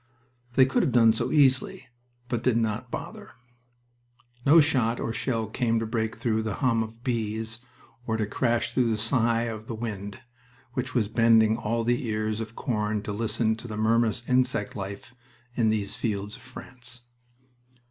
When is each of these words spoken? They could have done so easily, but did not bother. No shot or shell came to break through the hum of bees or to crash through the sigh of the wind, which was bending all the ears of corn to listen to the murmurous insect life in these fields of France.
They 0.53 0.65
could 0.65 0.81
have 0.81 0.91
done 0.91 1.13
so 1.13 1.31
easily, 1.31 1.87
but 2.27 2.41
did 2.41 2.57
not 2.57 2.89
bother. 2.89 3.33
No 4.47 4.59
shot 4.59 4.99
or 4.99 5.13
shell 5.13 5.45
came 5.45 5.79
to 5.79 5.85
break 5.85 6.15
through 6.15 6.41
the 6.41 6.55
hum 6.55 6.81
of 6.81 7.03
bees 7.03 7.59
or 8.07 8.17
to 8.17 8.25
crash 8.25 8.73
through 8.73 8.89
the 8.89 8.97
sigh 8.97 9.43
of 9.43 9.67
the 9.67 9.75
wind, 9.75 10.17
which 10.73 10.95
was 10.95 11.07
bending 11.07 11.55
all 11.55 11.83
the 11.83 12.03
ears 12.07 12.41
of 12.41 12.55
corn 12.55 13.03
to 13.03 13.11
listen 13.11 13.53
to 13.57 13.67
the 13.67 13.77
murmurous 13.77 14.23
insect 14.27 14.75
life 14.75 15.13
in 15.53 15.69
these 15.69 15.95
fields 15.95 16.35
of 16.35 16.41
France. 16.41 17.01